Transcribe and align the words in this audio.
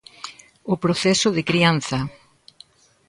O 0.73 0.75
proceso 0.83 1.29
de 1.35 1.43
crianza. 1.49 1.99